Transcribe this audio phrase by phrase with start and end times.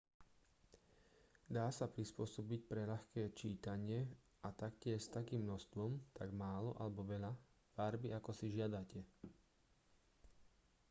[1.55, 3.99] dá sa prispôsobiť pre ľahké čítanie
[4.41, 7.29] a taktiež s takým množstvom tak málo alebo veľa
[7.77, 8.99] farby ako si žiadate